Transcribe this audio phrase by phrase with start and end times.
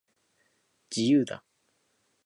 [0.89, 1.43] 自由だ